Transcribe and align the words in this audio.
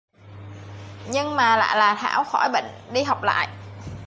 Nhưng 1.11 1.35
mà 1.35 1.57
lạ 1.57 1.75
là 1.77 1.95
thảo 1.95 2.23
khỏi 2.23 2.49
bệnh 2.53 2.65
đi 2.93 3.03
học 3.03 3.23
lại 3.23 3.47